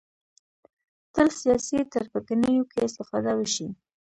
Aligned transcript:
تل 1.13 1.27
سیاسي 1.41 1.77
تربګنیو 1.93 2.63
کې 2.71 2.79
استفاده 2.87 3.31
وشي 3.35 3.67